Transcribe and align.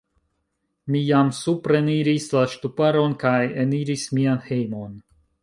Mi 0.95 1.01
jam 1.09 1.29
supreniris 1.39 2.25
la 2.37 2.43
ŝtuparon 2.55 3.15
kaj 3.25 3.37
eniris 3.67 4.09
mian 4.19 4.43
hejmon. 4.49 4.99